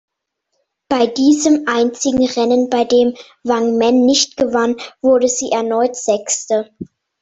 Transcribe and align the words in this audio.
Bei 0.89 1.05
diesem 1.05 1.67
einzigen 1.67 2.25
Rennen, 2.27 2.71
bei 2.71 2.85
dem 2.85 3.13
Wang 3.43 3.77
Meng 3.77 4.03
nicht 4.03 4.35
gewann, 4.35 4.77
wurde 5.03 5.27
sie 5.27 5.51
erneut 5.51 5.95
Sechste. 5.95 6.71